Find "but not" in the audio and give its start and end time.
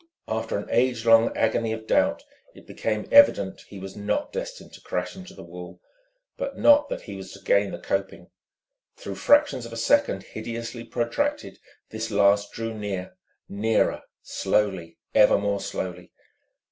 6.37-6.89